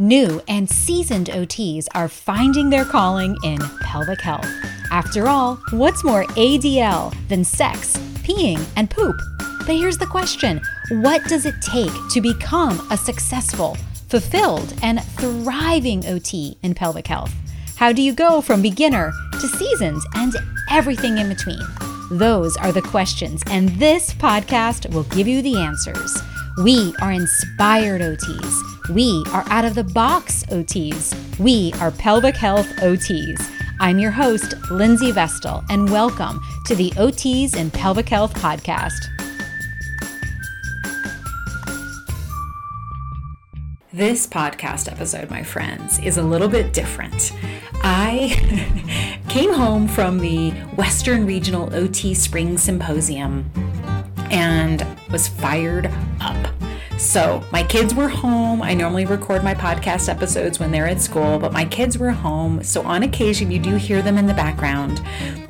New 0.00 0.40
and 0.48 0.66
seasoned 0.66 1.26
OTs 1.26 1.86
are 1.94 2.08
finding 2.08 2.70
their 2.70 2.86
calling 2.86 3.36
in 3.44 3.58
pelvic 3.82 4.18
health. 4.22 4.48
After 4.90 5.28
all, 5.28 5.56
what's 5.72 6.02
more 6.02 6.24
ADL 6.24 7.14
than 7.28 7.44
sex, 7.44 7.98
peeing, 8.24 8.64
and 8.76 8.88
poop? 8.88 9.14
But 9.66 9.76
here's 9.76 9.98
the 9.98 10.06
question 10.06 10.62
what 10.88 11.22
does 11.24 11.44
it 11.44 11.54
take 11.60 11.92
to 12.12 12.22
become 12.22 12.80
a 12.90 12.96
successful, 12.96 13.76
fulfilled, 14.08 14.72
and 14.82 15.04
thriving 15.18 16.06
OT 16.06 16.56
in 16.62 16.72
pelvic 16.72 17.06
health? 17.06 17.34
How 17.76 17.92
do 17.92 18.00
you 18.00 18.14
go 18.14 18.40
from 18.40 18.62
beginner 18.62 19.12
to 19.32 19.48
seasoned 19.48 20.00
and 20.14 20.34
everything 20.70 21.18
in 21.18 21.28
between? 21.28 21.60
Those 22.10 22.56
are 22.56 22.72
the 22.72 22.80
questions, 22.80 23.42
and 23.48 23.68
this 23.78 24.14
podcast 24.14 24.90
will 24.94 25.04
give 25.04 25.28
you 25.28 25.42
the 25.42 25.58
answers. 25.58 26.22
We 26.56 26.94
are 27.02 27.12
inspired 27.12 28.00
OTs. 28.00 28.69
We 28.90 29.22
are 29.28 29.44
out 29.46 29.64
of 29.64 29.76
the 29.76 29.84
box 29.84 30.42
OTs. 30.46 31.38
We 31.38 31.72
are 31.74 31.92
pelvic 31.92 32.34
health 32.34 32.66
OTs. 32.78 33.40
I'm 33.78 34.00
your 34.00 34.10
host, 34.10 34.54
Lindsey 34.68 35.12
Vestal, 35.12 35.62
and 35.70 35.88
welcome 35.88 36.40
to 36.66 36.74
the 36.74 36.90
OTs 36.92 37.54
in 37.54 37.70
Pelvic 37.70 38.08
Health 38.08 38.34
podcast. 38.34 39.06
This 43.92 44.26
podcast 44.26 44.90
episode, 44.90 45.30
my 45.30 45.44
friends, 45.44 46.00
is 46.00 46.16
a 46.16 46.22
little 46.22 46.48
bit 46.48 46.72
different. 46.72 47.32
I 47.84 49.20
came 49.28 49.52
home 49.52 49.86
from 49.86 50.18
the 50.18 50.50
Western 50.74 51.26
Regional 51.26 51.72
OT 51.76 52.12
Spring 52.12 52.58
Symposium 52.58 53.48
and 54.32 54.84
was 55.12 55.28
fired 55.28 55.88
up. 56.20 56.59
So, 57.00 57.42
my 57.50 57.62
kids 57.62 57.94
were 57.94 58.08
home. 58.08 58.60
I 58.60 58.74
normally 58.74 59.06
record 59.06 59.42
my 59.42 59.54
podcast 59.54 60.10
episodes 60.10 60.60
when 60.60 60.70
they're 60.70 60.86
at 60.86 61.00
school, 61.00 61.38
but 61.38 61.50
my 61.50 61.64
kids 61.64 61.96
were 61.96 62.10
home. 62.10 62.62
So, 62.62 62.82
on 62.82 63.02
occasion, 63.02 63.50
you 63.50 63.58
do 63.58 63.76
hear 63.76 64.02
them 64.02 64.18
in 64.18 64.26
the 64.26 64.34
background. 64.34 65.00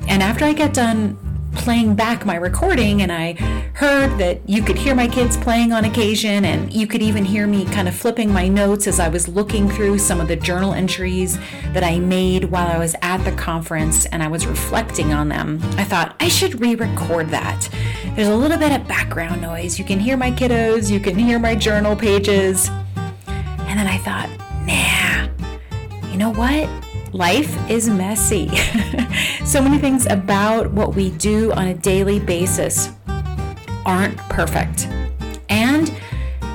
And 0.07 0.23
after 0.23 0.45
I 0.45 0.53
get 0.53 0.73
done 0.73 1.17
playing 1.53 1.95
back 1.95 2.25
my 2.25 2.35
recording 2.35 3.01
and 3.01 3.11
I 3.11 3.33
heard 3.75 4.17
that 4.19 4.47
you 4.49 4.61
could 4.61 4.77
hear 4.77 4.95
my 4.95 5.07
kids 5.07 5.37
playing 5.37 5.73
on 5.73 5.85
occasion 5.85 6.45
and 6.45 6.71
you 6.71 6.87
could 6.87 7.01
even 7.01 7.25
hear 7.25 7.47
me 7.47 7.65
kind 7.65 7.87
of 7.87 7.95
flipping 7.95 8.31
my 8.31 8.47
notes 8.47 8.87
as 8.87 8.99
I 8.99 9.09
was 9.09 9.27
looking 9.27 9.69
through 9.69 9.99
some 9.99 10.19
of 10.19 10.27
the 10.27 10.35
journal 10.35 10.73
entries 10.73 11.37
that 11.73 11.83
I 11.83 11.99
made 11.99 12.45
while 12.45 12.67
I 12.67 12.77
was 12.77 12.95
at 13.01 13.17
the 13.19 13.31
conference 13.33 14.05
and 14.07 14.23
I 14.23 14.27
was 14.27 14.47
reflecting 14.47 15.13
on 15.13 15.29
them. 15.29 15.59
I 15.77 15.83
thought 15.83 16.15
I 16.19 16.29
should 16.29 16.59
re-record 16.59 17.29
that. 17.29 17.69
There's 18.15 18.27
a 18.27 18.35
little 18.35 18.57
bit 18.57 18.71
of 18.71 18.87
background 18.87 19.41
noise. 19.41 19.77
You 19.77 19.85
can 19.85 19.99
hear 19.99 20.17
my 20.17 20.31
kiddos, 20.31 20.89
you 20.89 20.99
can 20.99 21.17
hear 21.17 21.39
my 21.39 21.55
journal 21.55 21.95
pages. 21.95 22.69
And 23.27 23.79
then 23.79 23.87
I 23.87 23.97
thought, 23.99 24.29
nah, 24.65 26.09
you 26.11 26.17
know 26.17 26.31
what? 26.31 26.90
Life 27.13 27.69
is 27.69 27.89
messy. 27.89 28.49
so 29.45 29.61
many 29.61 29.77
things 29.77 30.05
about 30.05 30.71
what 30.71 30.95
we 30.95 31.11
do 31.11 31.51
on 31.53 31.67
a 31.67 31.73
daily 31.73 32.19
basis 32.19 32.89
aren't 33.85 34.17
perfect. 34.29 34.87
And 35.49 35.93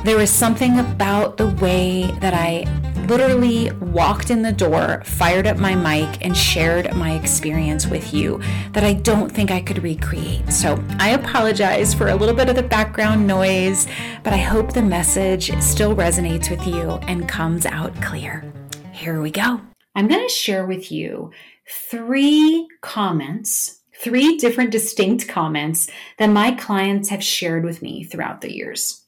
there 0.05 0.17
was 0.17 0.31
something 0.31 0.79
about 0.79 1.37
the 1.37 1.49
way 1.49 2.11
that 2.21 2.33
I 2.33 2.65
literally 3.07 3.71
walked 3.73 4.31
in 4.31 4.43
the 4.43 4.53
door, 4.53 5.03
fired 5.05 5.47
up 5.47 5.59
my 5.59 5.75
mic, 5.75 6.25
and 6.25 6.37
shared 6.37 6.93
my 6.95 7.12
experience 7.12 7.87
with 7.87 8.12
you 8.12 8.41
that 8.73 8.84
I 8.84 8.95
don't 8.95 9.31
think 9.31 9.51
I 9.51 9.61
could 9.61 9.83
recreate. 9.83 10.53
So 10.53 10.83
I 10.99 11.11
apologize 11.11 11.95
for 11.95 12.09
a 12.09 12.17
little 12.17 12.34
bit 12.34 12.49
of 12.49 12.57
the 12.57 12.62
background 12.62 13.27
noise, 13.27 13.87
but 14.23 14.33
I 14.33 14.39
hope 14.39 14.73
the 14.73 14.83
message 14.83 15.57
still 15.62 15.95
resonates 15.95 16.51
with 16.51 16.67
you 16.67 16.93
and 17.09 17.29
comes 17.29 17.67
out 17.67 17.95
clear. 18.03 18.45
Here 18.93 19.21
we 19.21 19.31
go. 19.31 19.61
I'm 19.97 20.09
going 20.09 20.29
to 20.29 20.33
share 20.33 20.67
with 20.67 20.93
you 20.93 21.31
three 21.67 22.69
comments, 22.83 23.81
three 23.99 24.37
different 24.37 24.71
distinct 24.71 25.27
comments 25.27 25.89
that 26.19 26.27
my 26.27 26.53
clients 26.53 27.09
have 27.09 27.25
shared 27.25 27.65
with 27.65 27.81
me 27.81 28.05
throughout 28.05 28.43
the 28.43 28.55
years. 28.55 29.05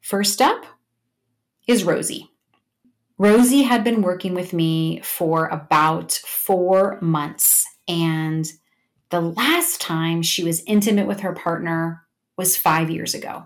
First 0.00 0.40
up 0.40 0.64
is 1.66 1.84
Rosie. 1.84 2.30
Rosie 3.18 3.62
had 3.62 3.84
been 3.84 4.00
working 4.00 4.32
with 4.32 4.54
me 4.54 5.00
for 5.04 5.46
about 5.48 6.12
four 6.12 6.98
months, 7.02 7.66
and 7.86 8.50
the 9.10 9.20
last 9.20 9.82
time 9.82 10.22
she 10.22 10.42
was 10.42 10.64
intimate 10.66 11.06
with 11.06 11.20
her 11.20 11.34
partner 11.34 12.02
was 12.38 12.56
five 12.56 12.90
years 12.90 13.14
ago. 13.14 13.44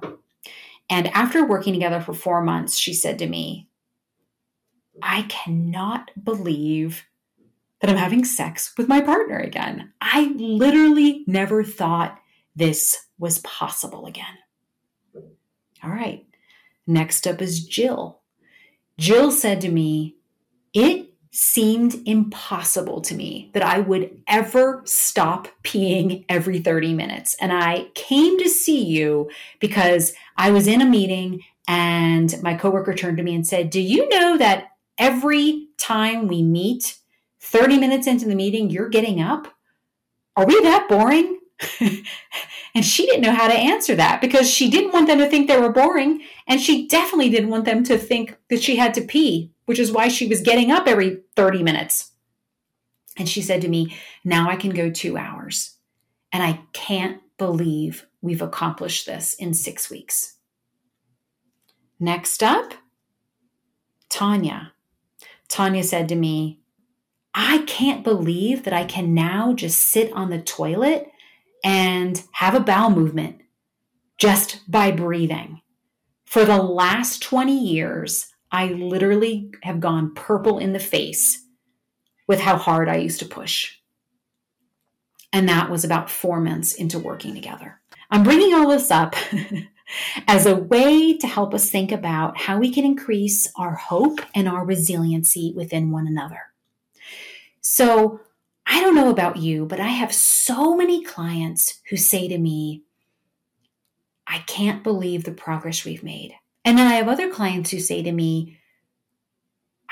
And 0.88 1.08
after 1.08 1.44
working 1.44 1.74
together 1.74 2.00
for 2.00 2.14
four 2.14 2.40
months, 2.40 2.78
she 2.78 2.94
said 2.94 3.18
to 3.18 3.26
me, 3.26 3.67
I 5.02 5.22
cannot 5.22 6.10
believe 6.22 7.04
that 7.80 7.90
I'm 7.90 7.96
having 7.96 8.24
sex 8.24 8.72
with 8.76 8.88
my 8.88 9.00
partner 9.00 9.38
again. 9.38 9.92
I 10.00 10.32
literally 10.36 11.24
never 11.26 11.62
thought 11.62 12.20
this 12.56 13.06
was 13.18 13.38
possible 13.40 14.06
again. 14.06 14.38
All 15.82 15.90
right. 15.90 16.26
Next 16.86 17.26
up 17.26 17.40
is 17.40 17.64
Jill. 17.64 18.20
Jill 18.96 19.30
said 19.30 19.60
to 19.60 19.68
me, 19.68 20.16
It 20.72 21.08
seemed 21.30 22.02
impossible 22.06 23.00
to 23.02 23.14
me 23.14 23.50
that 23.52 23.62
I 23.62 23.78
would 23.78 24.22
ever 24.26 24.82
stop 24.84 25.46
peeing 25.62 26.24
every 26.28 26.58
30 26.58 26.94
minutes. 26.94 27.36
And 27.40 27.52
I 27.52 27.88
came 27.94 28.38
to 28.38 28.48
see 28.48 28.84
you 28.84 29.30
because 29.60 30.14
I 30.36 30.50
was 30.50 30.66
in 30.66 30.80
a 30.80 30.86
meeting 30.86 31.44
and 31.68 32.42
my 32.42 32.54
coworker 32.54 32.94
turned 32.94 33.18
to 33.18 33.22
me 33.22 33.34
and 33.34 33.46
said, 33.46 33.70
Do 33.70 33.80
you 33.80 34.08
know 34.08 34.38
that 34.38 34.70
every 34.98 35.68
time 35.78 36.28
we 36.28 36.42
meet, 36.42 36.98
30 37.40 37.78
minutes 37.78 38.06
into 38.06 38.26
the 38.26 38.34
meeting, 38.34 38.68
you're 38.70 38.88
getting 38.88 39.20
up? 39.20 39.48
Are 40.36 40.46
we 40.46 40.60
that 40.60 40.88
boring? 40.88 41.40
and 42.74 42.84
she 42.84 43.06
didn't 43.06 43.22
know 43.22 43.34
how 43.34 43.48
to 43.48 43.54
answer 43.54 43.94
that 43.96 44.20
because 44.20 44.48
she 44.48 44.70
didn't 44.70 44.92
want 44.92 45.06
them 45.06 45.18
to 45.18 45.28
think 45.28 45.48
they 45.48 45.60
were 45.60 45.72
boring. 45.72 46.22
And 46.46 46.60
she 46.60 46.86
definitely 46.86 47.30
didn't 47.30 47.50
want 47.50 47.64
them 47.64 47.82
to 47.84 47.98
think 47.98 48.36
that 48.50 48.62
she 48.62 48.76
had 48.76 48.94
to 48.94 49.00
pee, 49.00 49.52
which 49.66 49.78
is 49.78 49.90
why 49.90 50.08
she 50.08 50.28
was 50.28 50.40
getting 50.40 50.70
up 50.70 50.86
every 50.86 51.22
30 51.36 51.62
minutes. 51.62 52.12
And 53.16 53.28
she 53.28 53.42
said 53.42 53.60
to 53.62 53.68
me, 53.68 53.96
Now 54.24 54.48
I 54.48 54.56
can 54.56 54.70
go 54.70 54.90
two 54.90 55.16
hours. 55.16 55.76
And 56.32 56.42
I 56.42 56.60
can't 56.72 57.20
believe 57.38 58.06
we've 58.20 58.42
accomplished 58.42 59.06
this 59.06 59.34
in 59.34 59.54
six 59.54 59.90
weeks. 59.90 60.36
Next 61.98 62.42
up, 62.42 62.74
Tanya. 64.08 64.72
Tanya 65.48 65.82
said 65.82 66.08
to 66.08 66.14
me, 66.14 66.60
I 67.34 67.58
can't 67.66 68.04
believe 68.04 68.64
that 68.64 68.72
I 68.72 68.84
can 68.84 69.14
now 69.14 69.52
just 69.52 69.80
sit 69.80 70.12
on 70.12 70.30
the 70.30 70.40
toilet 70.40 71.10
and 71.64 72.22
have 72.32 72.54
a 72.54 72.60
bowel 72.60 72.90
movement 72.90 73.40
just 74.18 74.70
by 74.70 74.90
breathing. 74.90 75.62
For 76.24 76.44
the 76.44 76.62
last 76.62 77.22
20 77.22 77.56
years, 77.56 78.32
I 78.50 78.66
literally 78.68 79.50
have 79.62 79.80
gone 79.80 80.14
purple 80.14 80.58
in 80.58 80.72
the 80.72 80.78
face 80.78 81.44
with 82.26 82.40
how 82.40 82.56
hard 82.56 82.88
I 82.88 82.96
used 82.96 83.20
to 83.20 83.26
push. 83.26 83.76
And 85.32 85.48
that 85.48 85.70
was 85.70 85.84
about 85.84 86.10
four 86.10 86.40
months 86.40 86.74
into 86.74 86.98
working 86.98 87.34
together. 87.34 87.80
I'm 88.10 88.22
bringing 88.22 88.54
all 88.54 88.68
this 88.68 88.90
up 88.90 89.14
as 90.26 90.46
a 90.46 90.56
way 90.56 91.16
to 91.16 91.26
help 91.26 91.54
us 91.54 91.70
think 91.70 91.92
about 91.92 92.38
how 92.38 92.58
we 92.58 92.72
can 92.72 92.84
increase 92.84 93.50
our 93.56 93.74
hope 93.74 94.20
and 94.34 94.48
our 94.48 94.64
resiliency 94.64 95.52
within 95.56 95.90
one 95.90 96.06
another. 96.06 96.40
So, 97.60 98.20
I 98.70 98.80
don't 98.80 98.94
know 98.94 99.08
about 99.08 99.38
you, 99.38 99.64
but 99.64 99.80
I 99.80 99.88
have 99.88 100.12
so 100.12 100.76
many 100.76 101.02
clients 101.02 101.80
who 101.88 101.96
say 101.96 102.28
to 102.28 102.36
me, 102.36 102.82
I 104.26 104.40
can't 104.40 104.84
believe 104.84 105.24
the 105.24 105.32
progress 105.32 105.86
we've 105.86 106.02
made. 106.02 106.34
And 106.66 106.76
then 106.76 106.86
I 106.86 106.96
have 106.96 107.08
other 107.08 107.30
clients 107.30 107.70
who 107.70 107.80
say 107.80 108.02
to 108.02 108.12
me, 108.12 108.58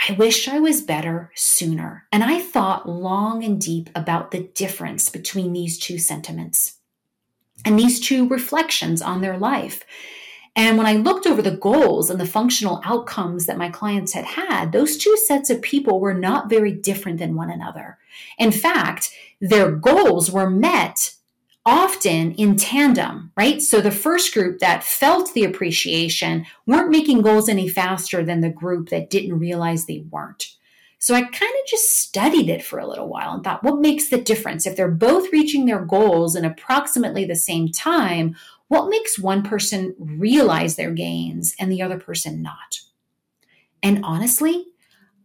I 0.08 0.12
wish 0.12 0.46
I 0.46 0.60
was 0.60 0.82
better 0.82 1.32
sooner. 1.34 2.06
And 2.12 2.22
I 2.22 2.38
thought 2.38 2.86
long 2.86 3.42
and 3.42 3.58
deep 3.58 3.88
about 3.94 4.30
the 4.30 4.50
difference 4.54 5.08
between 5.08 5.54
these 5.54 5.78
two 5.78 5.98
sentiments 5.98 6.76
and 7.66 7.78
these 7.78 8.00
two 8.00 8.26
reflections 8.28 9.02
on 9.02 9.20
their 9.20 9.36
life. 9.36 9.84
And 10.54 10.78
when 10.78 10.86
I 10.86 10.94
looked 10.94 11.26
over 11.26 11.42
the 11.42 11.50
goals 11.50 12.08
and 12.08 12.18
the 12.18 12.24
functional 12.24 12.80
outcomes 12.82 13.44
that 13.44 13.58
my 13.58 13.68
clients 13.68 14.14
had 14.14 14.24
had, 14.24 14.72
those 14.72 14.96
two 14.96 15.14
sets 15.18 15.50
of 15.50 15.60
people 15.60 16.00
were 16.00 16.14
not 16.14 16.48
very 16.48 16.72
different 16.72 17.18
than 17.18 17.34
one 17.34 17.50
another. 17.50 17.98
In 18.38 18.52
fact, 18.52 19.10
their 19.38 19.70
goals 19.70 20.30
were 20.30 20.48
met 20.48 21.12
often 21.66 22.32
in 22.36 22.56
tandem, 22.56 23.32
right? 23.36 23.60
So 23.60 23.80
the 23.80 23.90
first 23.90 24.32
group 24.32 24.60
that 24.60 24.84
felt 24.84 25.34
the 25.34 25.44
appreciation 25.44 26.46
weren't 26.64 26.90
making 26.90 27.22
goals 27.22 27.48
any 27.48 27.68
faster 27.68 28.24
than 28.24 28.40
the 28.40 28.48
group 28.48 28.88
that 28.90 29.10
didn't 29.10 29.40
realize 29.40 29.84
they 29.84 30.04
weren't. 30.08 30.52
So 31.06 31.14
I 31.14 31.22
kind 31.22 31.32
of 31.32 31.68
just 31.68 32.00
studied 32.00 32.48
it 32.48 32.64
for 32.64 32.80
a 32.80 32.86
little 32.88 33.06
while 33.06 33.32
and 33.32 33.44
thought, 33.44 33.62
what 33.62 33.78
makes 33.78 34.08
the 34.08 34.20
difference? 34.20 34.66
If 34.66 34.74
they're 34.74 34.90
both 34.90 35.30
reaching 35.30 35.64
their 35.64 35.84
goals 35.84 36.34
in 36.34 36.44
approximately 36.44 37.24
the 37.24 37.36
same 37.36 37.68
time, 37.68 38.34
what 38.66 38.88
makes 38.88 39.16
one 39.16 39.44
person 39.44 39.94
realize 40.00 40.74
their 40.74 40.90
gains 40.90 41.54
and 41.60 41.70
the 41.70 41.80
other 41.80 41.96
person 41.96 42.42
not? 42.42 42.80
And 43.84 44.04
honestly, 44.04 44.66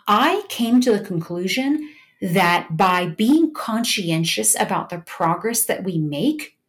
I 0.07 0.44
came 0.50 0.81
to 0.81 0.92
the 0.92 1.04
conclusion 1.04 1.89
that 2.22 2.78
by 2.78 3.07
being 3.07 3.51
conscientious 3.51 4.56
about 4.60 4.92
the 4.92 5.00
progress 5.00 5.66
that 5.66 5.83
we 5.83 5.98
make, 5.98 6.60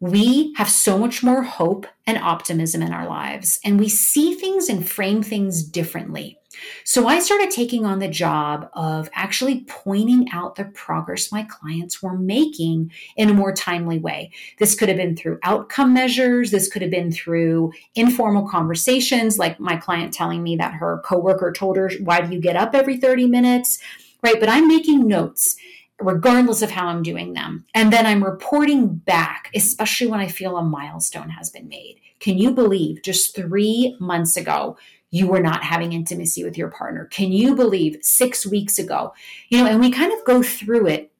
we 0.00 0.52
have 0.56 0.68
so 0.68 0.98
much 0.98 1.22
more 1.22 1.44
hope 1.44 1.86
and 2.08 2.18
optimism 2.18 2.82
in 2.82 2.92
our 2.92 3.08
lives, 3.08 3.60
and 3.64 3.78
we 3.78 3.88
see 3.88 4.34
things 4.34 4.68
and 4.68 4.88
frame 4.88 5.22
things 5.22 5.62
differently. 5.62 6.40
So 6.84 7.08
I 7.08 7.18
started 7.18 7.50
taking 7.50 7.84
on 7.84 7.98
the 7.98 8.08
job 8.08 8.68
of 8.74 9.08
actually 9.14 9.64
pointing 9.68 10.28
out 10.32 10.54
the 10.54 10.64
progress 10.66 11.32
my 11.32 11.42
clients 11.44 12.02
were 12.02 12.16
making 12.16 12.92
in 13.16 13.30
a 13.30 13.34
more 13.34 13.52
timely 13.52 13.98
way. 13.98 14.30
This 14.58 14.74
could 14.74 14.88
have 14.88 14.98
been 14.98 15.16
through 15.16 15.38
outcome 15.42 15.92
measures, 15.94 16.50
this 16.50 16.68
could 16.68 16.82
have 16.82 16.90
been 16.90 17.12
through 17.12 17.72
informal 17.94 18.48
conversations, 18.48 19.38
like 19.38 19.58
my 19.60 19.76
client 19.76 20.12
telling 20.12 20.42
me 20.42 20.56
that 20.56 20.74
her 20.74 21.02
coworker 21.04 21.52
told 21.52 21.76
her, 21.76 21.90
Why 22.00 22.20
do 22.20 22.32
you 22.32 22.40
get 22.40 22.56
up 22.56 22.74
every 22.74 22.96
30 22.96 23.26
minutes? 23.26 23.78
Right. 24.22 24.40
But 24.40 24.48
I'm 24.48 24.66
making 24.66 25.06
notes 25.06 25.56
regardless 26.00 26.62
of 26.62 26.70
how 26.70 26.88
I'm 26.88 27.02
doing 27.02 27.32
them. 27.32 27.64
And 27.74 27.92
then 27.92 28.06
I'm 28.06 28.22
reporting 28.22 28.88
back, 28.88 29.50
especially 29.54 30.08
when 30.08 30.20
I 30.20 30.28
feel 30.28 30.56
a 30.56 30.62
milestone 30.62 31.30
has 31.30 31.50
been 31.50 31.68
made. 31.68 32.00
Can 32.20 32.38
you 32.38 32.52
believe 32.52 33.02
just 33.02 33.34
three 33.34 33.96
months 34.00 34.36
ago, 34.36 34.76
you 35.10 35.26
were 35.26 35.40
not 35.40 35.62
having 35.62 35.92
intimacy 35.92 36.44
with 36.44 36.58
your 36.58 36.70
partner? 36.70 37.06
Can 37.06 37.32
you 37.32 37.54
believe 37.54 37.98
six 38.02 38.46
weeks 38.46 38.78
ago? 38.78 39.14
You 39.48 39.58
know, 39.58 39.66
and 39.66 39.80
we 39.80 39.90
kind 39.90 40.12
of 40.12 40.24
go 40.24 40.42
through 40.42 40.88
it 40.88 41.12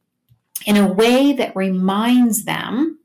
in 0.66 0.76
a 0.76 0.92
way 0.92 1.32
that 1.32 1.56
reminds 1.56 2.44
them 2.44 2.98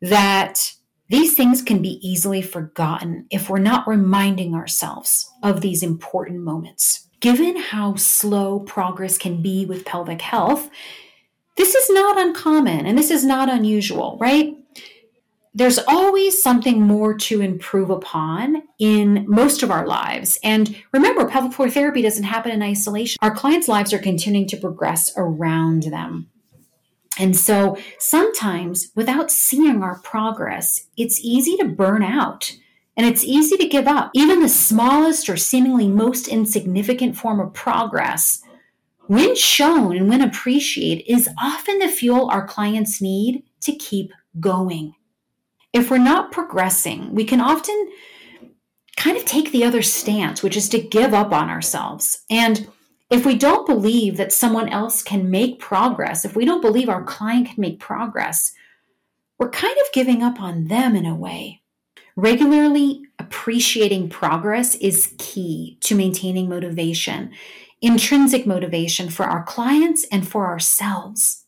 that 0.00 0.72
these 1.08 1.34
things 1.34 1.62
can 1.62 1.82
be 1.82 2.00
easily 2.06 2.42
forgotten 2.42 3.26
if 3.30 3.48
we're 3.48 3.58
not 3.58 3.86
reminding 3.86 4.54
ourselves 4.54 5.30
of 5.42 5.60
these 5.60 5.82
important 5.82 6.40
moments 6.40 7.06
given 7.20 7.56
how 7.56 7.94
slow 7.96 8.60
progress 8.60 9.18
can 9.18 9.42
be 9.42 9.66
with 9.66 9.84
pelvic 9.84 10.20
health, 10.20 10.70
this 11.56 11.74
is 11.74 11.90
not 11.90 12.18
uncommon 12.18 12.86
and 12.86 12.96
this 12.98 13.10
is 13.10 13.24
not 13.24 13.48
unusual, 13.48 14.18
right? 14.20 14.56
There's 15.56 15.78
always 15.88 16.42
something 16.42 16.82
more 16.82 17.14
to 17.14 17.40
improve 17.40 17.88
upon 17.88 18.62
in 18.78 19.24
most 19.26 19.62
of 19.62 19.70
our 19.70 19.86
lives. 19.86 20.38
And 20.44 20.76
remember, 20.92 21.26
pelvic 21.26 21.54
floor 21.54 21.70
therapy 21.70 22.02
doesn't 22.02 22.24
happen 22.24 22.52
in 22.52 22.62
isolation. 22.62 23.16
Our 23.22 23.34
clients' 23.34 23.66
lives 23.66 23.94
are 23.94 23.98
continuing 23.98 24.46
to 24.48 24.58
progress 24.58 25.10
around 25.16 25.84
them. 25.84 26.28
And 27.18 27.34
so 27.34 27.78
sometimes, 27.98 28.88
without 28.94 29.30
seeing 29.30 29.82
our 29.82 29.98
progress, 30.00 30.88
it's 30.98 31.20
easy 31.24 31.56
to 31.56 31.64
burn 31.64 32.02
out 32.02 32.52
and 32.94 33.06
it's 33.06 33.24
easy 33.24 33.56
to 33.56 33.66
give 33.66 33.88
up. 33.88 34.10
Even 34.12 34.40
the 34.40 34.50
smallest 34.50 35.30
or 35.30 35.38
seemingly 35.38 35.88
most 35.88 36.28
insignificant 36.28 37.16
form 37.16 37.40
of 37.40 37.54
progress, 37.54 38.42
when 39.06 39.34
shown 39.34 39.96
and 39.96 40.10
when 40.10 40.20
appreciated, 40.20 41.10
is 41.10 41.30
often 41.40 41.78
the 41.78 41.88
fuel 41.88 42.28
our 42.28 42.46
clients 42.46 43.00
need 43.00 43.42
to 43.62 43.74
keep 43.74 44.12
going. 44.38 44.92
If 45.76 45.90
we're 45.90 45.98
not 45.98 46.32
progressing, 46.32 47.14
we 47.14 47.26
can 47.26 47.38
often 47.38 47.92
kind 48.96 49.18
of 49.18 49.26
take 49.26 49.52
the 49.52 49.62
other 49.62 49.82
stance, 49.82 50.42
which 50.42 50.56
is 50.56 50.70
to 50.70 50.80
give 50.80 51.12
up 51.12 51.32
on 51.32 51.50
ourselves. 51.50 52.22
And 52.30 52.66
if 53.10 53.26
we 53.26 53.36
don't 53.36 53.66
believe 53.66 54.16
that 54.16 54.32
someone 54.32 54.70
else 54.70 55.02
can 55.02 55.30
make 55.30 55.60
progress, 55.60 56.24
if 56.24 56.34
we 56.34 56.46
don't 56.46 56.62
believe 56.62 56.88
our 56.88 57.04
client 57.04 57.48
can 57.48 57.60
make 57.60 57.78
progress, 57.78 58.54
we're 59.38 59.50
kind 59.50 59.76
of 59.76 59.92
giving 59.92 60.22
up 60.22 60.40
on 60.40 60.68
them 60.68 60.96
in 60.96 61.04
a 61.04 61.14
way. 61.14 61.60
Regularly 62.16 63.02
appreciating 63.18 64.08
progress 64.08 64.76
is 64.76 65.12
key 65.18 65.76
to 65.82 65.94
maintaining 65.94 66.48
motivation, 66.48 67.32
intrinsic 67.82 68.46
motivation 68.46 69.10
for 69.10 69.26
our 69.26 69.44
clients 69.44 70.06
and 70.10 70.26
for 70.26 70.46
ourselves. 70.46 71.45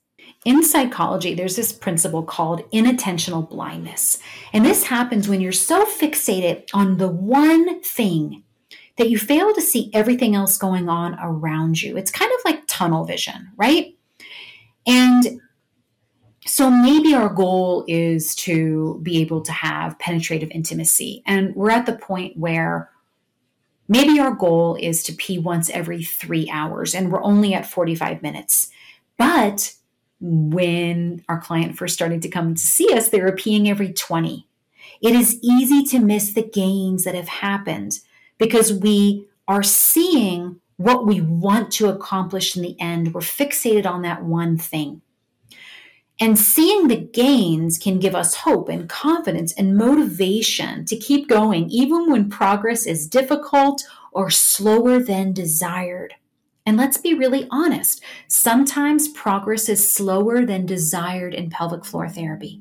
In 0.48 0.64
psychology, 0.64 1.34
there's 1.34 1.56
this 1.56 1.74
principle 1.74 2.22
called 2.22 2.62
inattentional 2.70 3.46
blindness. 3.46 4.18
And 4.54 4.64
this 4.64 4.84
happens 4.84 5.28
when 5.28 5.42
you're 5.42 5.52
so 5.52 5.84
fixated 5.84 6.70
on 6.72 6.96
the 6.96 7.06
one 7.10 7.82
thing 7.82 8.44
that 8.96 9.10
you 9.10 9.18
fail 9.18 9.52
to 9.52 9.60
see 9.60 9.90
everything 9.92 10.34
else 10.34 10.56
going 10.56 10.88
on 10.88 11.18
around 11.20 11.82
you. 11.82 11.98
It's 11.98 12.10
kind 12.10 12.32
of 12.32 12.40
like 12.46 12.62
tunnel 12.66 13.04
vision, 13.04 13.50
right? 13.58 13.94
And 14.86 15.42
so 16.46 16.70
maybe 16.70 17.12
our 17.12 17.28
goal 17.28 17.84
is 17.86 18.34
to 18.36 19.00
be 19.02 19.20
able 19.20 19.42
to 19.42 19.52
have 19.52 19.98
penetrative 19.98 20.50
intimacy. 20.50 21.22
And 21.26 21.54
we're 21.56 21.72
at 21.72 21.84
the 21.84 21.92
point 21.92 22.38
where 22.38 22.88
maybe 23.86 24.18
our 24.18 24.32
goal 24.32 24.78
is 24.80 25.02
to 25.02 25.12
pee 25.12 25.38
once 25.38 25.68
every 25.68 26.02
three 26.02 26.48
hours 26.50 26.94
and 26.94 27.12
we're 27.12 27.22
only 27.22 27.52
at 27.52 27.66
45 27.66 28.22
minutes. 28.22 28.70
But 29.18 29.74
when 30.20 31.24
our 31.28 31.40
client 31.40 31.76
first 31.76 31.94
started 31.94 32.22
to 32.22 32.28
come 32.28 32.54
to 32.54 32.60
see 32.60 32.92
us, 32.92 33.08
they 33.08 33.20
were 33.20 33.32
peeing 33.32 33.68
every 33.68 33.92
20. 33.92 34.46
It 35.00 35.14
is 35.14 35.38
easy 35.42 35.84
to 35.84 36.00
miss 36.00 36.32
the 36.32 36.42
gains 36.42 37.04
that 37.04 37.14
have 37.14 37.28
happened 37.28 38.00
because 38.36 38.72
we 38.72 39.28
are 39.46 39.62
seeing 39.62 40.60
what 40.76 41.06
we 41.06 41.20
want 41.20 41.70
to 41.72 41.88
accomplish 41.88 42.56
in 42.56 42.62
the 42.62 42.80
end. 42.80 43.14
We're 43.14 43.20
fixated 43.20 43.86
on 43.86 44.02
that 44.02 44.24
one 44.24 44.56
thing. 44.56 45.02
And 46.20 46.36
seeing 46.36 46.88
the 46.88 46.96
gains 46.96 47.78
can 47.78 48.00
give 48.00 48.14
us 48.14 48.34
hope 48.34 48.68
and 48.68 48.88
confidence 48.88 49.52
and 49.52 49.76
motivation 49.76 50.84
to 50.86 50.96
keep 50.96 51.28
going, 51.28 51.70
even 51.70 52.10
when 52.10 52.28
progress 52.28 52.86
is 52.86 53.06
difficult 53.06 53.84
or 54.10 54.30
slower 54.30 54.98
than 54.98 55.32
desired. 55.32 56.14
And 56.68 56.76
let's 56.76 56.98
be 56.98 57.14
really 57.14 57.48
honest 57.50 58.04
sometimes 58.26 59.08
progress 59.08 59.70
is 59.70 59.90
slower 59.90 60.44
than 60.44 60.66
desired 60.66 61.32
in 61.32 61.48
pelvic 61.48 61.82
floor 61.82 62.10
therapy. 62.10 62.60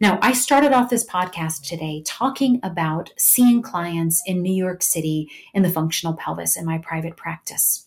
Now, 0.00 0.18
I 0.22 0.32
started 0.32 0.72
off 0.72 0.88
this 0.88 1.06
podcast 1.06 1.68
today 1.68 2.02
talking 2.06 2.58
about 2.62 3.12
seeing 3.18 3.60
clients 3.60 4.22
in 4.24 4.40
New 4.40 4.54
York 4.54 4.82
City 4.82 5.30
in 5.52 5.62
the 5.62 5.68
functional 5.68 6.16
pelvis 6.16 6.56
in 6.56 6.64
my 6.64 6.78
private 6.78 7.18
practice, 7.18 7.86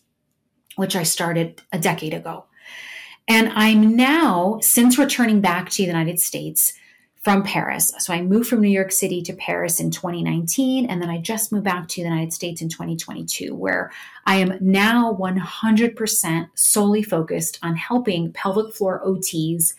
which 0.76 0.94
I 0.94 1.02
started 1.02 1.60
a 1.72 1.78
decade 1.80 2.14
ago. 2.14 2.44
And 3.26 3.48
I'm 3.48 3.96
now, 3.96 4.60
since 4.62 4.96
returning 4.96 5.40
back 5.40 5.70
to 5.70 5.78
the 5.78 5.88
United 5.88 6.20
States 6.20 6.72
from 7.20 7.42
Paris, 7.42 7.92
so 7.98 8.14
I 8.14 8.22
moved 8.22 8.48
from 8.48 8.62
New 8.62 8.68
York 8.68 8.90
City 8.90 9.20
to 9.22 9.34
Paris 9.34 9.78
in 9.78 9.90
2019, 9.90 10.86
and 10.86 11.02
then 11.02 11.10
I 11.10 11.18
just 11.18 11.52
moved 11.52 11.64
back 11.64 11.86
to 11.88 11.96
the 11.96 12.08
United 12.08 12.32
States 12.32 12.62
in 12.62 12.70
2022, 12.70 13.54
where 13.54 13.92
I 14.24 14.36
am 14.36 14.56
now 14.60 15.12
100% 15.12 16.48
solely 16.54 17.02
focused 17.02 17.58
on 17.62 17.76
helping 17.76 18.32
pelvic 18.32 18.74
floor 18.74 19.02
OTs 19.04 19.74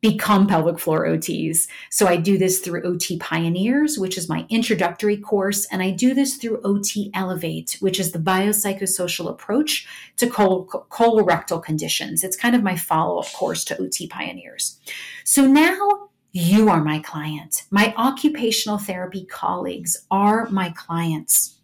become 0.00 0.46
pelvic 0.46 0.78
floor 0.78 1.06
OTs. 1.06 1.66
So 1.90 2.06
I 2.06 2.16
do 2.16 2.38
this 2.38 2.60
through 2.60 2.84
OT 2.84 3.18
Pioneers, 3.18 3.98
which 3.98 4.16
is 4.16 4.28
my 4.28 4.46
introductory 4.48 5.16
course, 5.16 5.66
and 5.66 5.82
I 5.82 5.90
do 5.90 6.14
this 6.14 6.36
through 6.36 6.60
OT 6.62 7.10
Elevate, 7.12 7.76
which 7.80 7.98
is 7.98 8.12
the 8.12 8.18
biopsychosocial 8.18 9.28
approach 9.28 9.86
to 10.16 10.28
col- 10.28 10.86
colorectal 10.90 11.62
conditions. 11.62 12.22
It's 12.22 12.36
kind 12.36 12.54
of 12.54 12.62
my 12.62 12.76
follow 12.76 13.18
up 13.20 13.32
course 13.32 13.64
to 13.64 13.78
OT 13.78 14.06
Pioneers. 14.06 14.78
So 15.24 15.46
now 15.46 16.05
you 16.36 16.68
are 16.68 16.84
my 16.84 16.98
client. 16.98 17.62
My 17.70 17.94
occupational 17.96 18.76
therapy 18.76 19.24
colleagues 19.24 19.96
are 20.10 20.46
my 20.50 20.68
clients. 20.70 21.56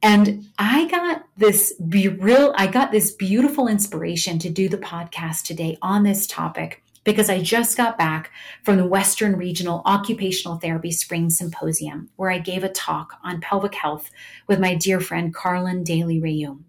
And 0.00 0.46
I 0.58 0.86
got 0.88 1.24
this 1.36 1.72
be 1.88 2.06
real, 2.06 2.54
I 2.56 2.68
got 2.68 2.92
this 2.92 3.10
beautiful 3.10 3.66
inspiration 3.66 4.38
to 4.40 4.50
do 4.50 4.68
the 4.68 4.78
podcast 4.78 5.42
today 5.42 5.76
on 5.82 6.04
this 6.04 6.28
topic 6.28 6.84
because 7.02 7.28
I 7.28 7.42
just 7.42 7.76
got 7.76 7.98
back 7.98 8.30
from 8.62 8.76
the 8.76 8.86
Western 8.86 9.36
Regional 9.36 9.82
Occupational 9.84 10.58
Therapy 10.58 10.92
Spring 10.92 11.28
Symposium, 11.28 12.10
where 12.14 12.30
I 12.30 12.38
gave 12.38 12.62
a 12.62 12.68
talk 12.68 13.14
on 13.24 13.40
pelvic 13.40 13.74
health 13.74 14.08
with 14.46 14.60
my 14.60 14.76
dear 14.76 15.00
friend 15.00 15.34
Carlin 15.34 15.82
Daly 15.82 16.20
Rayum. 16.20 16.60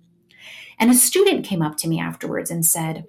And 0.80 0.90
a 0.90 0.96
student 0.96 1.46
came 1.46 1.62
up 1.62 1.78
to 1.78 1.88
me 1.88 2.00
afterwards 2.00 2.50
and 2.50 2.66
said, 2.66 3.06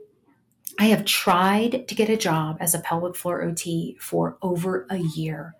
I 0.78 0.86
have 0.86 1.04
tried 1.04 1.88
to 1.88 1.94
get 1.94 2.10
a 2.10 2.16
job 2.16 2.58
as 2.60 2.74
a 2.74 2.80
pelvic 2.80 3.16
floor 3.16 3.42
OT 3.42 3.96
for 3.98 4.36
over 4.42 4.86
a 4.90 4.98
year, 4.98 5.54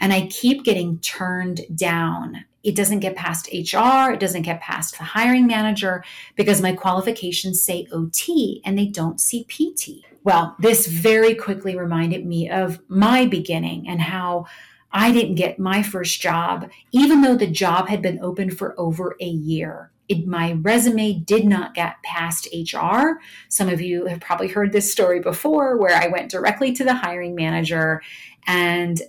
and 0.00 0.12
I 0.12 0.26
keep 0.26 0.64
getting 0.64 0.98
turned 0.98 1.60
down. 1.74 2.44
It 2.64 2.74
doesn't 2.74 2.98
get 2.98 3.14
past 3.14 3.48
HR, 3.52 4.10
it 4.12 4.18
doesn't 4.18 4.42
get 4.42 4.60
past 4.60 4.98
the 4.98 5.04
hiring 5.04 5.46
manager 5.46 6.02
because 6.34 6.60
my 6.60 6.72
qualifications 6.72 7.62
say 7.62 7.86
OT 7.92 8.60
and 8.64 8.76
they 8.76 8.86
don't 8.86 9.20
see 9.20 9.44
PT. 9.44 10.04
Well, 10.24 10.56
this 10.58 10.88
very 10.88 11.36
quickly 11.36 11.78
reminded 11.78 12.26
me 12.26 12.50
of 12.50 12.80
my 12.88 13.26
beginning 13.26 13.88
and 13.88 14.00
how 14.00 14.46
I 14.90 15.12
didn't 15.12 15.36
get 15.36 15.60
my 15.60 15.84
first 15.84 16.20
job, 16.20 16.68
even 16.90 17.20
though 17.20 17.36
the 17.36 17.46
job 17.46 17.88
had 17.88 18.02
been 18.02 18.18
open 18.20 18.50
for 18.50 18.74
over 18.80 19.14
a 19.20 19.28
year. 19.28 19.92
It, 20.08 20.26
my 20.26 20.52
resume 20.60 21.14
did 21.14 21.44
not 21.44 21.74
get 21.74 22.02
past 22.02 22.48
HR. 22.52 23.20
Some 23.48 23.68
of 23.68 23.80
you 23.80 24.06
have 24.06 24.20
probably 24.20 24.48
heard 24.48 24.72
this 24.72 24.90
story 24.90 25.20
before 25.20 25.76
where 25.76 25.96
I 25.96 26.08
went 26.08 26.30
directly 26.30 26.72
to 26.74 26.84
the 26.84 26.94
hiring 26.94 27.34
manager 27.34 28.02
and 28.46 29.00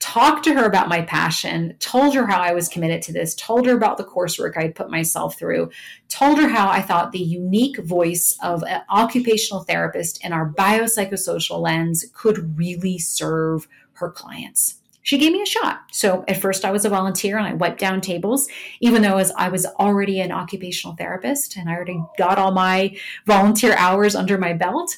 talked 0.00 0.44
to 0.44 0.54
her 0.54 0.64
about 0.64 0.88
my 0.88 1.02
passion, 1.02 1.76
told 1.78 2.14
her 2.14 2.26
how 2.26 2.40
I 2.40 2.52
was 2.52 2.68
committed 2.68 3.02
to 3.02 3.12
this, 3.12 3.34
told 3.34 3.66
her 3.66 3.76
about 3.76 3.98
the 3.98 4.04
coursework 4.04 4.56
I'd 4.56 4.74
put 4.74 4.90
myself 4.90 5.38
through, 5.38 5.70
told 6.08 6.38
her 6.38 6.48
how 6.48 6.68
I 6.68 6.80
thought 6.80 7.12
the 7.12 7.18
unique 7.18 7.76
voice 7.78 8.36
of 8.42 8.64
an 8.64 8.80
occupational 8.88 9.62
therapist 9.62 10.24
in 10.24 10.32
our 10.32 10.50
biopsychosocial 10.50 11.60
lens 11.60 12.06
could 12.14 12.58
really 12.58 12.98
serve 12.98 13.68
her 13.92 14.10
clients. 14.10 14.79
She 15.02 15.18
gave 15.18 15.32
me 15.32 15.42
a 15.42 15.46
shot. 15.46 15.82
So 15.92 16.24
at 16.28 16.40
first 16.40 16.64
I 16.64 16.70
was 16.70 16.84
a 16.84 16.90
volunteer 16.90 17.38
and 17.38 17.46
I 17.46 17.54
wiped 17.54 17.80
down 17.80 18.00
tables, 18.00 18.48
even 18.80 19.02
though 19.02 19.16
as 19.16 19.32
I 19.32 19.48
was 19.48 19.66
already 19.66 20.20
an 20.20 20.30
occupational 20.30 20.96
therapist 20.96 21.56
and 21.56 21.68
I 21.70 21.74
already 21.74 22.02
got 22.18 22.38
all 22.38 22.52
my 22.52 22.96
volunteer 23.26 23.74
hours 23.76 24.14
under 24.14 24.36
my 24.36 24.52
belt. 24.52 24.96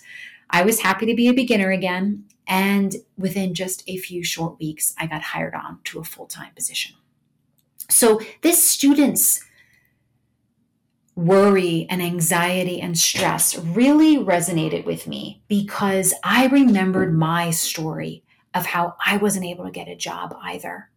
I 0.51 0.63
was 0.63 0.81
happy 0.81 1.07
to 1.07 1.15
be 1.15 1.29
a 1.29 1.33
beginner 1.33 1.71
again. 1.71 2.25
And 2.47 2.97
within 3.17 3.55
just 3.55 3.85
a 3.89 3.97
few 3.97 4.25
short 4.25 4.59
weeks, 4.59 4.95
I 4.99 5.07
got 5.07 5.23
hired 5.23 5.55
on 5.55 5.79
to 5.85 6.01
a 6.01 6.05
full 6.05 6.27
time 6.27 6.53
position. 6.55 6.97
So, 7.89 8.21
this 8.43 8.63
student's 8.63 9.45
worry 11.15 11.87
and 11.91 12.03
anxiety 12.03 12.81
and 12.81 12.99
stress 12.99 13.57
really 13.59 14.17
resonated 14.17 14.87
with 14.87 15.07
me 15.07 15.43
because 15.47 16.15
I 16.25 16.47
remembered 16.47 17.17
my 17.17 17.51
story 17.51 18.25
of 18.55 18.67
how 18.67 18.97
I 19.05 19.17
wasn't 19.17 19.47
able 19.47 19.65
to 19.65 19.71
get 19.71 19.89
a 19.89 19.97
job 19.97 20.37
either. 20.43 20.89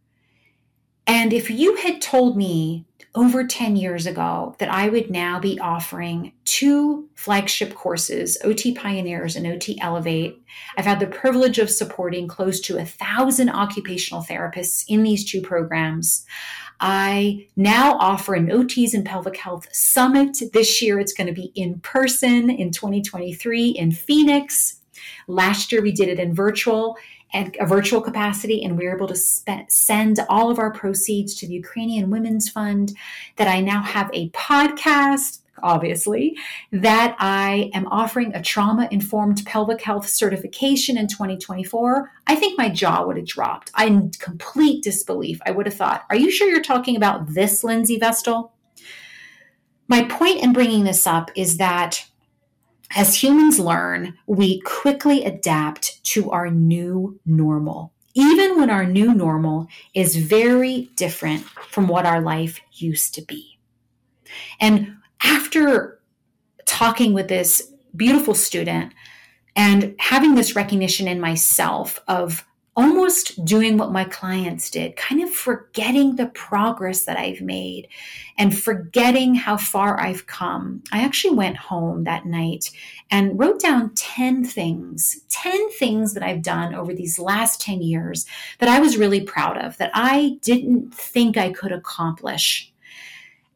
And 1.06 1.32
if 1.32 1.48
you 1.50 1.76
had 1.76 2.02
told 2.02 2.36
me 2.36 2.84
over 3.14 3.46
10 3.46 3.76
years 3.76 4.06
ago 4.06 4.56
that 4.58 4.68
I 4.68 4.88
would 4.88 5.10
now 5.10 5.38
be 5.38 5.58
offering 5.60 6.32
two 6.44 7.08
flagship 7.14 7.74
courses, 7.74 8.36
OT 8.42 8.74
Pioneers 8.74 9.36
and 9.36 9.46
OT 9.46 9.78
Elevate, 9.80 10.42
I've 10.76 10.84
had 10.84 10.98
the 10.98 11.06
privilege 11.06 11.58
of 11.58 11.70
supporting 11.70 12.26
close 12.26 12.60
to 12.62 12.78
a 12.78 12.84
thousand 12.84 13.50
occupational 13.50 14.24
therapists 14.24 14.84
in 14.88 15.04
these 15.04 15.24
two 15.24 15.40
programs. 15.40 16.26
I 16.80 17.46
now 17.56 17.96
offer 17.98 18.34
an 18.34 18.48
OTs 18.48 18.92
and 18.92 19.06
Pelvic 19.06 19.36
Health 19.36 19.68
Summit. 19.72 20.38
This 20.52 20.82
year 20.82 20.98
it's 20.98 21.14
going 21.14 21.28
to 21.28 21.32
be 21.32 21.52
in 21.54 21.80
person 21.80 22.50
in 22.50 22.72
2023 22.72 23.68
in 23.68 23.92
Phoenix. 23.92 24.80
Last 25.28 25.72
year 25.72 25.82
we 25.82 25.92
did 25.92 26.08
it 26.08 26.18
in 26.18 26.34
virtual 26.34 26.96
and 27.32 27.56
a 27.60 27.66
virtual 27.66 28.00
capacity, 28.00 28.62
and 28.62 28.78
we 28.78 28.86
were 28.86 28.94
able 28.94 29.08
to 29.08 29.16
spend, 29.16 29.70
send 29.70 30.20
all 30.28 30.50
of 30.50 30.58
our 30.58 30.72
proceeds 30.72 31.34
to 31.36 31.46
the 31.46 31.54
Ukrainian 31.54 32.10
Women's 32.10 32.48
Fund. 32.48 32.92
That 33.36 33.48
I 33.48 33.60
now 33.60 33.82
have 33.82 34.10
a 34.12 34.30
podcast, 34.30 35.40
obviously, 35.62 36.36
that 36.72 37.16
I 37.18 37.70
am 37.74 37.88
offering 37.88 38.34
a 38.34 38.42
trauma 38.42 38.88
informed 38.90 39.44
pelvic 39.44 39.82
health 39.82 40.08
certification 40.08 40.96
in 40.96 41.08
2024. 41.08 42.10
I 42.26 42.36
think 42.36 42.56
my 42.58 42.68
jaw 42.68 43.04
would 43.04 43.16
have 43.16 43.26
dropped. 43.26 43.70
I'm 43.74 44.10
complete 44.12 44.84
disbelief. 44.84 45.40
I 45.44 45.50
would 45.50 45.66
have 45.66 45.74
thought, 45.74 46.04
Are 46.10 46.16
you 46.16 46.30
sure 46.30 46.48
you're 46.48 46.62
talking 46.62 46.96
about 46.96 47.34
this, 47.34 47.64
Lindsey 47.64 47.98
Vestal? 47.98 48.52
My 49.88 50.04
point 50.04 50.42
in 50.42 50.52
bringing 50.52 50.84
this 50.84 51.06
up 51.06 51.30
is 51.36 51.58
that 51.58 52.05
as 52.96 53.22
humans 53.22 53.60
learn, 53.60 54.14
we 54.26 54.60
quickly 54.62 55.22
adapt 55.22 56.02
to 56.02 56.30
our 56.30 56.50
new 56.50 57.20
normal, 57.26 57.92
even 58.14 58.58
when 58.58 58.70
our 58.70 58.86
new 58.86 59.12
normal 59.14 59.68
is 59.94 60.16
very 60.16 60.88
different 60.96 61.44
from 61.68 61.88
what 61.88 62.06
our 62.06 62.22
life 62.22 62.58
used 62.72 63.14
to 63.14 63.22
be. 63.22 63.58
And 64.60 64.96
after 65.22 66.00
talking 66.64 67.12
with 67.12 67.28
this 67.28 67.70
beautiful 67.94 68.34
student 68.34 68.94
and 69.54 69.94
having 69.98 70.34
this 70.34 70.56
recognition 70.56 71.06
in 71.06 71.20
myself 71.20 72.00
of 72.08 72.46
almost 72.76 73.42
doing 73.42 73.78
what 73.78 73.90
my 73.90 74.04
clients 74.04 74.68
did, 74.68 74.96
kind 74.96 75.22
of 75.22 75.30
forgetting 75.30 76.16
the 76.16 76.26
progress 76.26 77.06
that 77.06 77.18
I've 77.18 77.40
made 77.40 77.88
and 78.36 78.56
forgetting 78.56 79.34
how 79.34 79.56
far 79.56 79.98
I've 79.98 80.26
come. 80.26 80.82
I 80.92 81.02
actually 81.02 81.34
went 81.34 81.56
home 81.56 82.04
that 82.04 82.26
night 82.26 82.70
and 83.10 83.38
wrote 83.38 83.60
down 83.60 83.94
10 83.94 84.44
things, 84.44 85.22
10 85.30 85.70
things 85.72 86.12
that 86.12 86.22
I've 86.22 86.42
done 86.42 86.74
over 86.74 86.92
these 86.92 87.18
last 87.18 87.62
10 87.62 87.80
years 87.80 88.26
that 88.58 88.68
I 88.68 88.78
was 88.78 88.98
really 88.98 89.22
proud 89.22 89.56
of, 89.56 89.78
that 89.78 89.90
I 89.94 90.38
didn't 90.42 90.92
think 90.92 91.38
I 91.38 91.52
could 91.52 91.72
accomplish. 91.72 92.70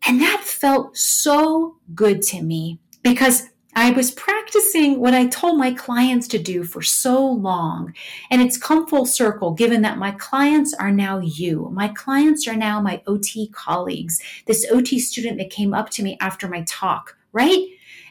And 0.07 0.19
that 0.23 0.45
felt 0.45 0.97
so 0.97 1.77
good 1.95 2.23
to 2.23 2.41
me 2.41 2.79
because 3.03 3.51
I 3.75 3.93
was 3.93 4.11
practicing 4.11 4.99
what 4.99 5.15
I 5.15 5.27
told 5.27 5.59
my 5.59 5.73
clients 5.73 6.27
to 6.29 6.39
do 6.39 6.65
for 6.65 6.83
so 6.83 7.25
long. 7.25 7.95
And 8.31 8.43
it's 8.43 8.59
come 8.59 8.87
full 8.87 9.07
circle 9.07 9.53
given 9.53 9.83
that 9.83 9.99
my 9.99 10.11
clients 10.13 10.75
are 10.75 10.91
now 10.91 11.21
you. 11.21 11.71
My 11.73 11.89
clients 11.89 12.49
are 12.49 12.57
now 12.57 12.81
my 12.81 13.03
OT 13.07 13.49
colleagues, 13.53 14.21
this 14.47 14.67
OT 14.71 14.99
student 14.99 15.39
that 15.39 15.51
came 15.51 15.73
up 15.73 15.91
to 15.91 16.03
me 16.03 16.17
after 16.21 16.49
my 16.49 16.63
talk, 16.63 17.17
right? 17.33 17.65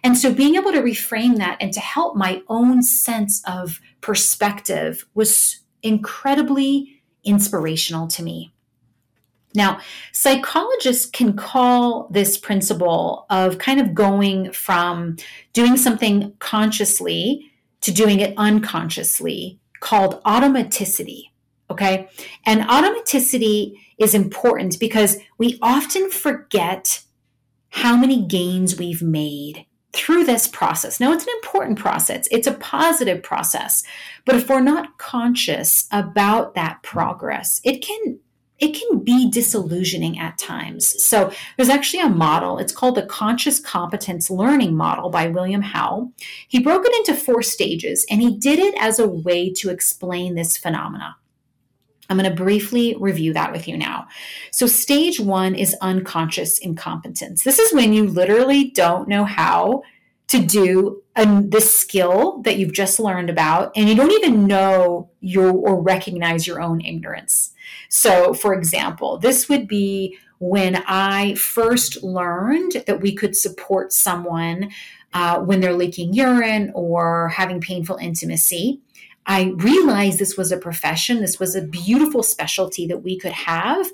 And 0.04 0.18
so 0.18 0.34
being 0.34 0.56
able 0.56 0.72
to 0.72 0.82
reframe 0.82 1.38
that 1.38 1.58
and 1.60 1.74
to 1.74 1.80
help 1.80 2.16
my 2.16 2.42
own 2.48 2.82
sense 2.82 3.44
of 3.46 3.82
perspective 4.02 5.06
was 5.14 5.60
incredibly 5.84 7.02
inspirational 7.24 8.08
to 8.08 8.24
me. 8.24 8.54
Now, 9.56 9.80
psychologists 10.12 11.06
can 11.08 11.36
call 11.36 12.08
this 12.12 12.38
principle 12.38 13.26
of 13.30 13.58
kind 13.58 13.82
of 13.82 13.96
going 13.96 14.52
from 14.52 15.18
doing 15.54 15.76
something 15.76 16.34
consciously 16.40 17.52
to 17.82 17.92
doing 17.92 18.20
it 18.20 18.34
unconsciously 18.38 19.60
called 19.80 20.22
automaticity. 20.24 21.24
Okay. 21.72 22.10
And 22.46 22.62
automaticity 22.62 23.74
is 23.98 24.14
important 24.14 24.80
because 24.80 25.18
we 25.38 25.58
often 25.62 26.10
forget 26.10 27.04
how 27.70 27.96
many 27.96 28.26
gains 28.26 28.78
we've 28.78 29.02
made 29.04 29.66
through 29.94 30.24
this 30.24 30.48
process. 30.48 31.00
Now, 31.00 31.12
it's 31.14 31.24
an 31.24 31.34
important 31.44 31.80
process, 31.80 32.28
it's 32.32 32.48
a 32.48 32.54
positive 32.54 33.24
process. 33.24 33.84
But 34.26 34.36
if 34.36 34.50
we're 34.50 34.60
not 34.62 34.98
conscious 34.98 35.88
about 35.92 36.56
that 36.56 36.84
progress, 36.84 37.60
it 37.64 37.82
can 37.82 38.20
it 38.60 38.74
can 38.74 39.00
be 39.00 39.30
disillusioning 39.30 40.20
at 40.20 40.38
times. 40.38 41.02
So 41.02 41.32
there's 41.56 41.70
actually 41.70 42.04
a 42.04 42.10
model. 42.10 42.58
It's 42.58 42.74
called 42.74 42.96
the 42.96 43.06
Conscious 43.06 43.60
Competence 43.60 44.30
Learning 44.30 44.76
Model 44.76 45.10
by 45.10 45.28
William 45.28 45.62
Howell. 45.62 46.12
He 46.48 46.60
broke 46.60 46.84
it 46.86 46.96
into 46.96 47.20
four 47.20 47.42
stages 47.42 48.06
and 48.10 48.22
he 48.22 48.38
did 48.38 48.60
it 48.60 48.76
as 48.80 49.00
a 49.00 49.08
way 49.08 49.52
to 49.54 49.70
explain 49.70 50.36
this 50.36 50.58
phenomena. 50.58 51.16
I'm 52.10 52.18
going 52.18 52.30
to 52.30 52.36
briefly 52.36 52.96
review 53.00 53.34
that 53.34 53.52
with 53.52 53.68
you 53.68 53.78
now. 53.78 54.08
So, 54.52 54.66
stage 54.66 55.20
one 55.20 55.54
is 55.54 55.76
unconscious 55.82 56.58
incompetence. 56.58 57.44
This 57.44 57.60
is 57.60 57.72
when 57.72 57.94
you 57.94 58.08
literally 58.08 58.72
don't 58.72 59.08
know 59.08 59.26
how 59.26 59.84
to 60.30 60.40
do 60.40 61.02
a, 61.16 61.42
this 61.44 61.74
skill 61.74 62.42
that 62.44 62.58
you've 62.58 62.74
just 62.74 63.00
learned 63.00 63.30
about, 63.30 63.72
and 63.76 63.90
you 63.90 63.96
don't 63.96 64.12
even 64.12 64.48
know 64.48 65.10
your 65.20 65.52
or 65.52 65.82
recognize 65.82 66.48
your 66.48 66.62
own 66.62 66.82
ignorance. 66.82 67.52
So, 67.90 68.34
for 68.34 68.54
example, 68.54 69.18
this 69.18 69.50
would 69.50 69.68
be 69.68 70.18
when 70.40 70.84
I 70.88 71.34
first 71.36 72.04
learned 72.04 72.84
that 72.88 73.02
we 73.02 73.14
could 73.14 73.36
support 73.36 73.92
someone 73.92 74.72
uh, 75.14 75.40
when 75.40 75.60
they're 75.60 75.74
leaking 75.74 76.14
urine 76.14 76.72
or 76.76 77.30
having 77.30 77.60
painful 77.60 77.98
intimacy. 77.98 78.82
I 79.26 79.54
realized 79.58 80.20
this 80.20 80.38
was 80.38 80.52
a 80.52 80.58
profession, 80.58 81.22
this 81.22 81.40
was 81.40 81.56
a 81.56 81.62
beautiful 81.62 82.24
specialty 82.24 82.88
that 82.88 83.00
we 83.04 83.18
could 83.18 83.32
have, 83.32 83.92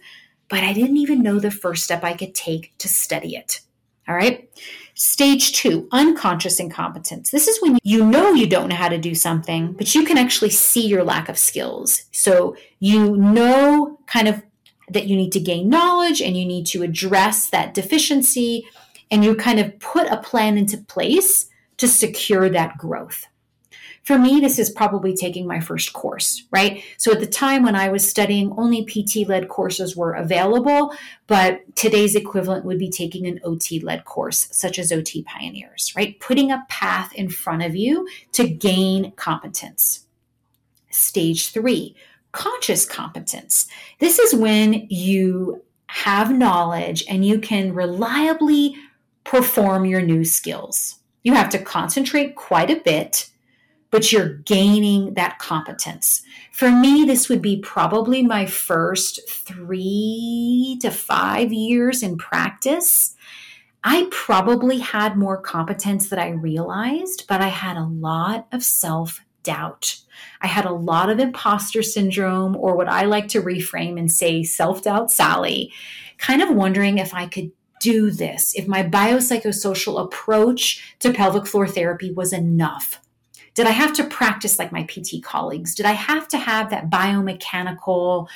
but 0.49 0.63
I 0.63 0.73
didn't 0.73 0.97
even 0.97 1.23
know 1.23 1.39
the 1.39 1.51
first 1.51 1.83
step 1.83 2.03
I 2.03 2.13
could 2.13 2.35
take 2.35 2.77
to 2.79 2.87
study 2.87 3.35
it. 3.35 3.61
All 4.07 4.15
right. 4.15 4.49
Stage 4.97 5.51
two, 5.51 5.89
unconscious 5.91 6.57
incompetence. 6.57 7.29
This 7.29 7.49
is 7.49 7.61
when 7.61 7.77
you 7.83 8.05
know 8.05 8.31
you 8.31 8.47
don't 8.47 8.69
know 8.69 8.75
how 8.75 8.87
to 8.87 8.97
do 8.97 9.13
something, 9.13 9.73
but 9.73 9.93
you 9.93 10.05
can 10.05 10.17
actually 10.17 10.51
see 10.51 10.87
your 10.87 11.03
lack 11.03 11.27
of 11.27 11.37
skills. 11.37 12.03
So 12.11 12.55
you 12.79 13.17
know 13.17 13.99
kind 14.07 14.29
of 14.29 14.41
that 14.89 15.07
you 15.07 15.17
need 15.17 15.33
to 15.33 15.39
gain 15.39 15.67
knowledge 15.67 16.21
and 16.21 16.37
you 16.37 16.45
need 16.45 16.65
to 16.67 16.81
address 16.81 17.49
that 17.49 17.73
deficiency, 17.73 18.65
and 19.11 19.25
you 19.25 19.35
kind 19.35 19.59
of 19.59 19.77
put 19.79 20.07
a 20.07 20.17
plan 20.17 20.57
into 20.57 20.77
place 20.77 21.49
to 21.77 21.89
secure 21.89 22.49
that 22.49 22.77
growth. 22.77 23.27
For 24.03 24.19
me, 24.19 24.39
this 24.39 24.59
is 24.59 24.69
probably 24.69 25.15
taking 25.15 25.47
my 25.47 25.59
first 25.59 25.93
course, 25.93 26.43
right? 26.51 26.83
So 26.97 27.11
at 27.11 27.19
the 27.19 27.25
time 27.25 27.63
when 27.63 27.75
I 27.75 27.89
was 27.89 28.07
studying, 28.07 28.53
only 28.55 28.85
PT 28.85 29.27
led 29.27 29.49
courses 29.49 29.95
were 29.95 30.13
available, 30.13 30.93
but 31.25 31.61
today's 31.75 32.15
equivalent 32.15 32.65
would 32.65 32.77
be 32.77 32.89
taking 32.89 33.25
an 33.25 33.39
OT 33.43 33.79
led 33.79 34.05
course, 34.05 34.47
such 34.51 34.77
as 34.77 34.91
OT 34.91 35.23
Pioneers, 35.23 35.91
right? 35.95 36.19
Putting 36.19 36.51
a 36.51 36.65
path 36.69 37.13
in 37.13 37.29
front 37.29 37.63
of 37.63 37.75
you 37.75 38.07
to 38.33 38.47
gain 38.47 39.11
competence. 39.13 40.05
Stage 40.91 41.51
three, 41.51 41.95
conscious 42.31 42.85
competence. 42.85 43.67
This 43.99 44.19
is 44.19 44.35
when 44.35 44.85
you 44.89 45.63
have 45.87 46.35
knowledge 46.35 47.03
and 47.09 47.25
you 47.25 47.39
can 47.39 47.73
reliably 47.73 48.75
perform 49.23 49.85
your 49.85 50.01
new 50.01 50.23
skills. 50.23 50.99
You 51.23 51.33
have 51.33 51.49
to 51.49 51.59
concentrate 51.59 52.35
quite 52.35 52.69
a 52.69 52.81
bit 52.81 53.31
but 53.95 54.11
you're 54.11 54.39
gaining 54.39 55.13
that 55.13 55.39
competence. 55.39 56.21
For 56.51 56.69
me, 56.69 57.05
this 57.05 57.29
would 57.29 57.41
be 57.41 57.61
probably 57.61 58.23
my 58.23 58.45
first 58.45 59.21
three 59.29 60.77
to 60.81 60.91
five 60.91 61.53
years 61.53 62.03
in 62.03 62.17
practice. 62.17 63.15
I 63.85 64.09
probably 64.11 64.79
had 64.79 65.15
more 65.15 65.39
competence 65.39 66.09
that 66.09 66.19
I 66.19 66.31
realized, 66.31 67.23
but 67.29 67.39
I 67.39 67.47
had 67.47 67.77
a 67.77 67.85
lot 67.85 68.47
of 68.51 68.65
self 68.65 69.23
doubt. 69.43 70.01
I 70.41 70.47
had 70.47 70.65
a 70.65 70.73
lot 70.73 71.09
of 71.09 71.19
imposter 71.19 71.81
syndrome, 71.81 72.57
or 72.57 72.75
what 72.75 72.89
I 72.89 73.05
like 73.05 73.29
to 73.29 73.41
reframe 73.41 73.97
and 73.97 74.11
say 74.11 74.43
self 74.43 74.81
doubt 74.81 75.09
Sally, 75.09 75.71
kind 76.17 76.41
of 76.41 76.53
wondering 76.53 76.97
if 76.97 77.13
I 77.13 77.27
could 77.27 77.49
do 77.79 78.11
this, 78.11 78.55
if 78.55 78.67
my 78.67 78.83
biopsychosocial 78.83 80.03
approach 80.03 80.97
to 80.99 81.13
pelvic 81.13 81.47
floor 81.47 81.65
therapy 81.65 82.11
was 82.11 82.33
enough. 82.33 82.99
Did 83.55 83.67
I 83.67 83.71
have 83.71 83.93
to 83.93 84.03
practice 84.03 84.59
like 84.59 84.73
my 84.73 84.83
PT 84.83 85.23
colleagues? 85.23 85.73
Did 85.73 85.85
I 85.85 85.93
have 85.93 86.27
to 86.27 86.37
have 86.37 86.69
that 86.69 86.89
biomechanical, 86.89 88.27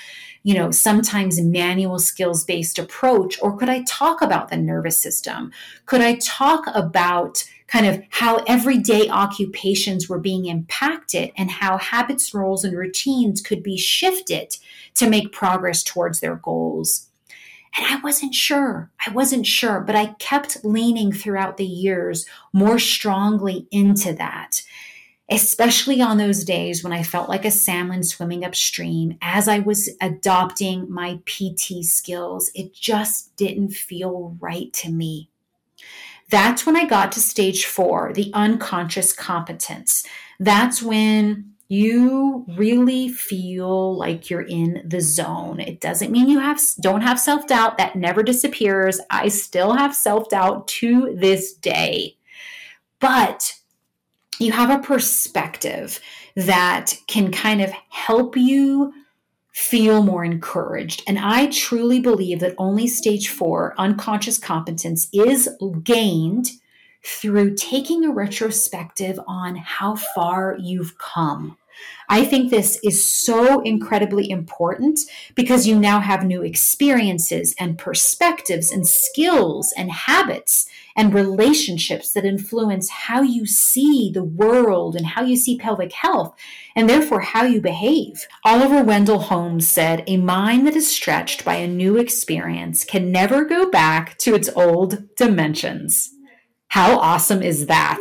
you 0.44 0.54
know, 0.54 0.72
sometimes 0.72 1.42
manual 1.42 2.00
skills 2.00 2.46
based 2.46 2.80
approach? 2.80 3.38
Or 3.42 3.56
could 3.58 3.68
I 3.68 3.84
talk 3.84 4.22
about 4.22 4.48
the 4.48 4.56
nervous 4.56 4.98
system? 4.98 5.52
Could 5.86 6.00
I 6.00 6.16
talk 6.16 6.64
about 6.74 7.44
kind 7.68 7.86
of 7.86 8.02
how 8.10 8.38
everyday 8.48 9.10
occupations 9.10 10.08
were 10.08 10.20
being 10.20 10.46
impacted 10.46 11.32
and 11.38 11.52
how 11.52 11.78
habits, 11.78 12.34
roles, 12.34 12.64
and 12.64 12.78
routines 12.78 13.42
could 13.42 13.62
be 13.62 13.78
shifted 13.78 14.56
to 14.96 15.10
make 15.10 15.34
progress 15.34 15.84
towards 15.84 16.22
their 16.22 16.38
goals? 16.38 17.08
And 17.76 17.86
I 17.86 18.00
wasn't 18.00 18.34
sure. 18.34 18.90
I 19.06 19.12
wasn't 19.12 19.46
sure, 19.46 19.82
but 19.82 19.96
I 19.96 20.16
kept 20.18 20.64
leaning 20.64 21.12
throughout 21.12 21.58
the 21.58 21.66
years 21.66 22.26
more 22.54 22.80
strongly 22.80 23.68
into 23.70 24.14
that 24.14 24.64
especially 25.30 26.02
on 26.02 26.18
those 26.18 26.44
days 26.44 26.84
when 26.84 26.94
I 26.94 27.04
felt 27.04 27.30
like 27.30 27.46
a 27.46 27.52
salmon 27.52 28.04
swimming 28.04 28.44
upstream 28.44 29.18
as 29.22 29.48
I 29.48 29.60
was 29.60 29.90
adopting 30.02 30.92
my 30.92 31.20
PT 31.26 31.84
skills. 31.84 32.52
It 32.56 32.74
just 32.74 33.36
didn't 33.36 33.74
feel 33.74 34.36
right 34.40 34.74
to 34.74 34.90
me. 34.90 35.30
That's 36.30 36.66
when 36.66 36.76
I 36.76 36.86
got 36.86 37.12
to 37.14 37.20
stage 37.20 37.66
four, 37.66 38.12
the 38.14 38.32
unconscious 38.34 39.14
competence. 39.14 40.06
That's 40.40 40.82
when 40.82 41.54
you 41.68 42.46
really 42.58 43.10
feel 43.10 43.96
like 43.96 44.30
you're 44.30 44.42
in 44.42 44.82
the 44.84 45.02
zone. 45.02 45.60
It 45.60 45.80
doesn't 45.80 46.12
mean 46.12 46.28
you 46.28 46.40
have 46.40 46.60
don't 46.82 47.02
have 47.02 47.20
self-doubt 47.20 47.78
that 47.78 47.96
never 47.96 48.24
disappears. 48.24 49.00
I 49.12 49.28
still 49.28 49.74
have 49.74 49.96
self-doubt 49.96 50.68
to 50.68 51.16
this 51.16 51.54
day. 51.54 52.18
But 53.00 53.59
you 54.40 54.52
have 54.52 54.70
a 54.70 54.82
perspective 54.82 56.00
that 56.36 56.94
can 57.08 57.32
kind 57.32 57.62
of 57.62 57.72
help 57.90 58.36
you 58.36 58.94
feel 59.52 60.02
more 60.02 60.24
encouraged. 60.24 61.04
And 61.06 61.20
I 61.20 61.48
truly 61.48 62.00
believe 62.00 62.40
that 62.40 62.56
only 62.58 62.88
stage 62.88 63.28
four, 63.28 63.76
unconscious 63.78 64.38
competence, 64.38 65.10
is 65.12 65.50
gained 65.84 66.48
through 67.04 67.56
taking 67.56 68.06
a 68.06 68.12
retrospective 68.12 69.20
on 69.28 69.56
how 69.58 69.96
far 69.96 70.58
you've 70.60 70.98
come. 70.98 71.58
I 72.12 72.26
think 72.26 72.50
this 72.50 72.80
is 72.84 73.06
so 73.06 73.62
incredibly 73.62 74.30
important 74.32 75.00
because 75.36 75.68
you 75.68 75.78
now 75.80 76.00
have 76.00 76.26
new 76.26 76.42
experiences 76.42 77.54
and 77.60 77.78
perspectives 77.78 78.72
and 78.72 78.88
skills 78.88 79.72
and 79.78 79.92
habits 79.92 80.68
and 80.96 81.14
relationships 81.14 82.12
that 82.12 82.26
influence 82.26 82.90
how 82.90 83.22
you 83.22 83.46
see 83.46 84.12
the 84.12 84.24
world 84.24 84.96
and 84.96 85.06
how 85.06 85.22
you 85.22 85.38
see 85.38 85.58
pelvic 85.58 85.94
health 85.94 86.36
and 86.76 86.90
therefore 86.90 87.22
how 87.22 87.44
you 87.44 87.62
behave. 87.62 88.28
Oliver 88.44 88.84
Wendell 88.84 89.20
Holmes 89.20 89.68
said, 89.68 90.04
A 90.08 90.18
mind 90.18 90.66
that 90.66 90.76
is 90.76 90.92
stretched 90.92 91.46
by 91.46 91.56
a 91.56 91.68
new 91.68 91.98
experience 91.98 92.84
can 92.84 93.12
never 93.12 93.46
go 93.46 93.70
back 93.70 94.18
to 94.18 94.34
its 94.34 94.50
old 94.56 95.16
dimensions. 95.16 96.16
How 96.70 97.00
awesome 97.00 97.42
is 97.42 97.66
that? 97.66 98.00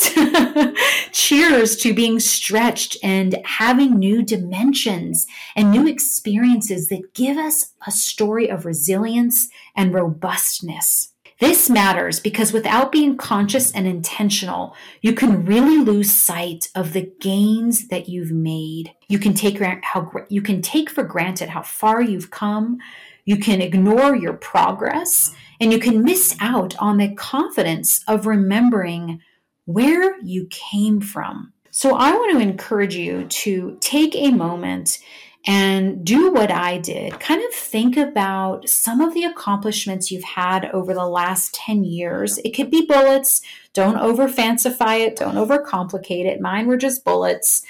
Cheers 1.13 1.77
to 1.77 1.95
being 1.95 2.21
stretched 2.21 2.99
and 3.03 3.41
having 3.45 3.99
new 3.99 4.23
dimensions 4.23 5.27
and 5.57 5.71
new 5.71 5.87
experiences 5.89 6.89
that 6.89 7.15
give 7.15 7.39
us 7.39 7.73
a 7.87 7.91
story 7.91 8.49
of 8.51 8.67
resilience 8.67 9.49
and 9.75 9.95
robustness. 9.95 11.15
This 11.41 11.71
matters 11.71 12.21
because 12.21 12.53
without 12.53 12.93
being 12.93 13.17
conscious 13.17 13.73
and 13.73 13.87
intentional, 13.87 14.75
you 15.01 15.15
can 15.15 15.47
really 15.47 15.79
lose 15.79 16.11
sight 16.11 16.69
of 16.75 16.93
the 16.93 17.11
gains 17.21 17.89
that 17.89 18.09
you've 18.09 18.33
made. 18.33 18.93
You 19.09 19.19
can 19.19 19.33
take 19.33 19.61
how 19.83 20.11
you 20.29 20.43
can 20.43 20.61
take 20.61 20.91
for 20.91 21.05
granted 21.05 21.51
how 21.51 21.63
far 21.63 22.03
you've 22.03 22.31
come. 22.31 22.79
You 23.25 23.39
can 23.39 23.63
ignore 23.63 24.15
your 24.15 24.35
progress 24.35 25.35
and 25.61 25.73
you 25.73 25.79
can 25.79 26.03
miss 26.03 26.37
out 26.41 26.77
on 26.79 26.99
the 26.99 27.15
confidence 27.15 28.05
of 28.07 28.27
remembering 28.27 29.21
where 29.65 30.19
you 30.23 30.47
came 30.51 31.01
from. 31.01 31.53
So, 31.71 31.95
I 31.95 32.13
want 32.13 32.33
to 32.33 32.41
encourage 32.41 32.97
you 32.97 33.25
to 33.25 33.77
take 33.81 34.15
a 34.17 34.31
moment 34.31 34.99
and 35.47 36.05
do 36.05 36.31
what 36.31 36.51
I 36.51 36.79
did. 36.79 37.19
Kind 37.21 37.43
of 37.43 37.53
think 37.55 37.97
about 37.97 38.69
some 38.69 39.01
of 39.01 39.15
the 39.15 39.25
accomplishments 39.25 40.11
you've 40.11 40.25
had 40.25 40.67
over 40.73 40.93
the 40.93 41.07
last 41.07 41.55
10 41.55 41.85
years. 41.85 42.39
It 42.39 42.51
could 42.51 42.71
be 42.71 42.87
bullets. 42.87 43.41
Don't 43.73 43.97
over 43.97 44.29
fancify 44.29 45.01
it, 45.01 45.17
don't 45.17 45.37
overcomplicate 45.37 46.27
it. 46.27 46.41
Mine 46.41 46.67
were 46.67 46.77
just 46.77 47.05
bullets. 47.05 47.63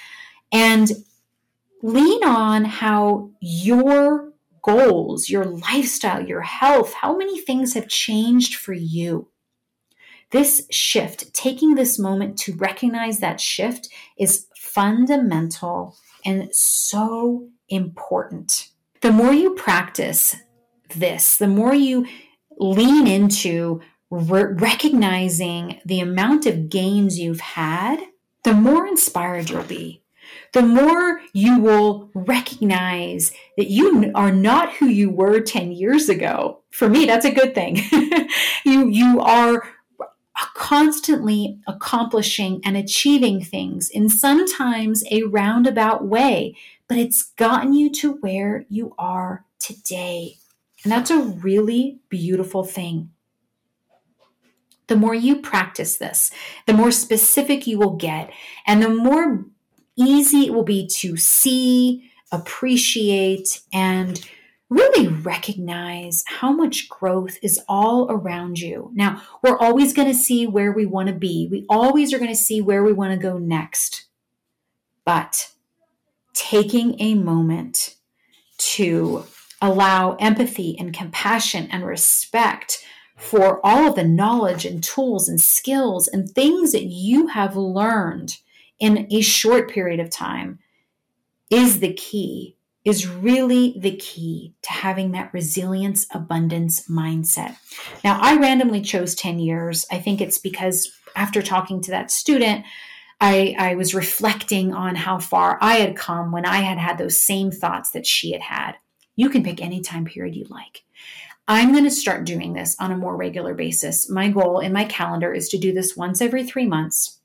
And 0.51 0.91
lean 1.83 2.25
on 2.25 2.65
how 2.65 3.31
your 3.41 4.28
goals, 4.69 5.31
your 5.31 5.45
lifestyle, 5.45 6.27
your 6.27 6.43
health, 6.43 6.93
how 6.95 7.17
many 7.17 7.41
things 7.41 7.73
have 7.73 7.89
changed 7.89 8.55
for 8.55 8.75
you. 8.75 9.29
This 10.31 10.67
shift, 10.71 11.33
taking 11.33 11.75
this 11.75 11.99
moment 11.99 12.39
to 12.41 12.55
recognize 12.55 13.21
that 13.21 13.41
shift, 13.41 13.89
is 14.19 14.47
fundamental 14.57 15.97
and 16.25 16.51
so 16.53 17.49
important. 17.71 18.69
The 19.01 19.11
more 19.11 19.33
you 19.33 19.55
practice 19.55 20.37
this, 20.95 21.39
the 21.39 21.49
more 21.49 21.75
you 21.75 22.07
lean 22.59 23.07
into 23.07 23.81
re- 24.11 24.53
recognizing 24.53 25.81
the 25.87 26.01
amount 26.01 26.45
of 26.45 26.69
gains 26.69 27.19
you've 27.19 27.41
had, 27.41 28.01
the 28.45 28.53
more 28.53 28.87
inspired 28.87 29.49
you'll 29.49 29.63
be 29.63 30.03
the 30.53 30.63
more 30.63 31.21
you 31.33 31.61
will 31.61 32.11
recognize 32.15 33.33
that 33.57 33.71
you 33.71 34.11
are 34.15 34.33
not 34.33 34.73
who 34.75 34.87
you 34.87 35.11
were 35.11 35.41
10 35.41 35.73
years 35.73 36.09
ago. 36.09 36.61
For 36.71 36.89
me, 36.89 37.07
that's 37.07 37.25
a 37.25 37.31
good 37.31 37.55
thing. 37.55 37.77
you, 38.65 38.89
you 38.89 39.21
are 39.21 39.69
constantly 40.55 41.59
accomplishing 41.67 42.61
and 42.65 42.77
achieving 42.77 43.43
things 43.43 43.91
in 43.91 44.09
sometimes 44.09 45.05
a 45.11 45.25
roundabout 45.25 46.05
way, 46.05 46.57
but 46.89 46.99
it's 46.99 47.25
gotten 47.33 47.73
you 47.73 47.91
to 47.91 48.13
where 48.15 48.65
you 48.69 48.95
are 48.99 49.45
today. 49.59 50.37
And 50.85 50.93
that's 50.93 51.11
a 51.11 51.19
really 51.19 51.99
beautiful 52.09 52.65
thing. 52.65 53.11
The 54.87 54.97
more 54.97 55.15
you 55.15 55.43
practice 55.43 55.97
this, 55.97 56.31
the 56.67 56.73
more 56.73 56.91
specific 56.93 57.67
you 57.67 57.79
will 57.79 57.97
get, 57.97 58.31
and 58.67 58.83
the 58.83 58.89
more 58.89 59.45
easy 59.99 60.47
it 60.47 60.55
will 60.55 60.65
be 60.65 60.87
to 60.87 61.17
see, 61.17 62.11
appreciate, 62.33 63.61
and 63.73 64.25
really 64.71 65.09
recognize 65.09 66.25
how 66.27 66.53
much 66.53 66.89
growth 66.89 67.39
is 67.43 67.61
all 67.69 68.11
around 68.11 68.59
you. 68.59 68.91
Now, 68.95 69.23
we're 69.43 69.59
always 69.59 69.93
going 69.95 70.09
to 70.09 70.15
see 70.15 70.47
where 70.47 70.73
we 70.73 70.87
want 70.87 71.09
to 71.09 71.15
be, 71.15 71.49
we 71.51 71.67
always 71.69 72.13
are 72.13 72.19
going 72.19 72.31
to 72.31 72.37
see 72.37 72.61
where 72.61 72.85
we 72.85 72.93
want 72.93 73.13
to 73.13 73.19
go 73.19 73.39
next. 73.39 74.07
But 75.05 75.53
taking 76.35 77.01
a 77.01 77.15
moment 77.15 77.97
to 78.59 79.25
allow 79.61 80.15
empathy 80.17 80.77
and 80.79 80.95
compassion 80.95 81.69
and 81.71 81.85
respect 81.85 82.85
for 83.17 83.61
all 83.65 83.89
of 83.89 83.97
the 83.97 84.05
knowledge 84.05 84.65
and 84.65 84.85
tools 84.85 85.29
and 85.29 85.41
skills 85.41 86.07
and 86.07 86.31
things 86.31 86.73
that 86.73 86.85
you 86.85 87.29
have 87.29 87.57
learned 87.57 88.37
in 88.79 89.07
a 89.11 89.21
short 89.21 89.71
period 89.71 90.01
of 90.01 90.11
time 90.11 90.59
is 91.51 91.81
the 91.81 91.93
key, 91.93 92.57
is 92.85 93.07
really 93.07 93.75
the 93.79 93.97
key 93.97 94.55
to 94.63 94.73
having 94.73 95.13
that 95.13 95.33
resilience, 95.33 96.07
abundance 96.13 96.89
mindset. 96.89 97.57
Now, 98.05 98.19
I 98.21 98.37
randomly 98.37 98.83
chose 98.83 99.15
10 99.15 99.39
years. 99.39 99.87
I 99.91 99.99
think 99.99 100.21
it's 100.21 100.39
because 100.39 100.91
after 101.17 101.43
talking 101.43 101.81
to 101.83 101.91
that 101.91 102.11
student, 102.11 102.65
I, 103.21 103.57
I 103.59 103.75
was 103.75 103.95
reflecting 103.95 104.73
on 104.73 104.95
how 104.95 105.19
far 105.19 105.59
I 105.61 105.77
had 105.77 105.97
come 105.97 106.31
when 106.31 106.47
I 106.47 106.59
had 106.59 106.79
had 106.79 106.99
those 106.99 107.21
same 107.21 107.51
thoughts 107.51 107.91
that 107.91 108.07
she 108.07 108.33
had 108.33 108.43
had. 108.43 108.77
You 109.17 109.29
can 109.29 109.43
pick 109.43 109.61
any 109.61 109.81
time 109.81 110.05
period 110.05 110.37
you 110.37 110.47
like. 110.49 110.85
I'm 111.49 111.73
going 111.73 111.85
to 111.85 111.91
start 111.91 112.27
doing 112.27 112.53
this 112.53 112.77
on 112.79 112.93
a 112.93 112.97
more 112.97 113.17
regular 113.17 113.55
basis. 113.55 114.09
My 114.09 114.29
goal 114.29 114.61
in 114.61 114.73
my 114.73 114.85
calendar 114.85 115.33
is 115.33 115.49
to 115.49 115.59
do 115.59 115.73
this 115.73 115.97
once 115.97 116.21
every 116.21 116.45
three 116.45 116.67
months 116.67 117.18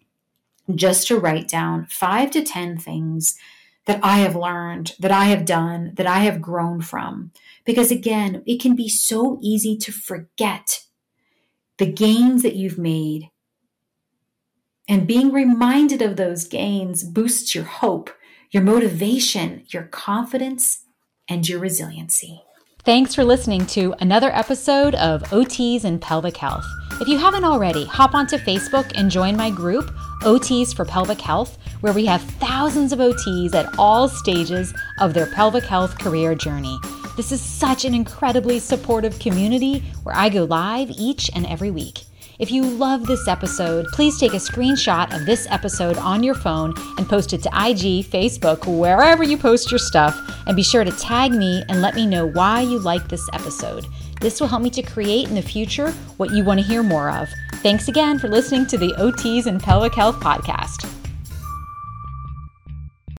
just 0.73 1.07
to 1.07 1.19
write 1.19 1.47
down 1.47 1.87
five 1.89 2.31
to 2.31 2.41
10 2.41 2.77
things 2.77 3.37
that 3.85 3.99
I 4.01 4.19
have 4.19 4.35
learned, 4.35 4.93
that 4.99 5.11
I 5.11 5.25
have 5.25 5.45
done, 5.45 5.91
that 5.95 6.07
I 6.07 6.19
have 6.19 6.41
grown 6.41 6.81
from. 6.81 7.31
Because 7.65 7.91
again, 7.91 8.41
it 8.45 8.61
can 8.61 8.75
be 8.75 8.87
so 8.87 9.39
easy 9.41 9.77
to 9.77 9.91
forget 9.91 10.83
the 11.77 11.91
gains 11.91 12.43
that 12.43 12.55
you've 12.55 12.77
made. 12.77 13.29
And 14.87 15.07
being 15.07 15.31
reminded 15.31 16.01
of 16.01 16.15
those 16.15 16.47
gains 16.47 17.03
boosts 17.03 17.55
your 17.55 17.63
hope, 17.65 18.09
your 18.51 18.63
motivation, 18.63 19.63
your 19.67 19.83
confidence, 19.83 20.83
and 21.27 21.47
your 21.47 21.59
resiliency. 21.59 22.41
Thanks 22.85 23.15
for 23.15 23.23
listening 23.23 23.65
to 23.67 23.95
another 23.99 24.29
episode 24.35 24.95
of 24.95 25.23
OTs 25.23 25.85
and 25.85 26.01
Pelvic 26.01 26.35
Health. 26.35 26.65
If 26.99 27.07
you 27.07 27.17
haven't 27.17 27.45
already, 27.45 27.85
hop 27.85 28.13
onto 28.13 28.37
Facebook 28.37 28.91
and 28.95 29.09
join 29.09 29.37
my 29.37 29.49
group, 29.49 29.89
OTs 30.23 30.75
for 30.75 30.85
Pelvic 30.85 31.21
Health, 31.21 31.57
where 31.81 31.93
we 31.93 32.05
have 32.05 32.21
thousands 32.21 32.91
of 32.91 32.99
OTs 32.99 33.53
at 33.53 33.77
all 33.77 34.07
stages 34.07 34.73
of 34.99 35.13
their 35.13 35.27
pelvic 35.27 35.63
health 35.63 35.97
career 35.99 36.35
journey. 36.35 36.77
This 37.15 37.31
is 37.31 37.41
such 37.41 37.85
an 37.85 37.93
incredibly 37.93 38.59
supportive 38.59 39.19
community 39.19 39.79
where 40.03 40.15
I 40.15 40.29
go 40.29 40.45
live 40.45 40.89
each 40.91 41.29
and 41.35 41.45
every 41.45 41.71
week. 41.71 42.05
If 42.39 42.51
you 42.51 42.63
love 42.63 43.05
this 43.05 43.27
episode, 43.27 43.85
please 43.93 44.19
take 44.19 44.33
a 44.33 44.37
screenshot 44.37 45.15
of 45.15 45.25
this 45.25 45.45
episode 45.51 45.97
on 45.97 46.23
your 46.23 46.33
phone 46.33 46.73
and 46.97 47.07
post 47.07 47.31
it 47.31 47.43
to 47.43 47.49
IG, 47.49 48.03
Facebook, 48.05 48.65
wherever 48.65 49.23
you 49.23 49.37
post 49.37 49.71
your 49.71 49.79
stuff, 49.79 50.19
and 50.47 50.55
be 50.55 50.63
sure 50.63 50.83
to 50.83 50.91
tag 50.91 51.31
me 51.31 51.63
and 51.69 51.81
let 51.81 51.93
me 51.93 52.07
know 52.07 52.25
why 52.25 52.61
you 52.61 52.79
like 52.79 53.07
this 53.07 53.29
episode. 53.33 53.85
This 54.23 54.39
will 54.39 54.47
help 54.47 54.61
me 54.61 54.69
to 54.69 54.81
create 54.81 55.27
in 55.27 55.35
the 55.35 55.41
future 55.41 55.91
what 56.15 56.31
you 56.31 56.45
want 56.45 56.61
to 56.61 56.65
hear 56.65 56.81
more 56.81 57.11
of. 57.11 57.27
Thanks 57.55 57.89
again 57.89 58.17
for 58.17 58.29
listening 58.29 58.65
to 58.67 58.77
the 58.77 58.93
OTs 58.93 59.47
and 59.47 59.61
Pelvic 59.61 59.93
Health 59.93 60.15
Podcast. 60.21 61.02